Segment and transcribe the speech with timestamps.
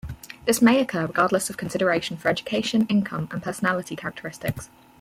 [0.45, 4.67] This may occur regardless of consideration for education, income, and personality characteristics.